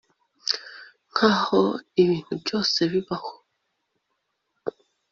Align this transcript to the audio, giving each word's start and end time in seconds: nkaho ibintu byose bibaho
nkaho 1.11 1.61
ibintu 2.01 2.33
byose 2.41 2.79
bibaho 2.91 3.33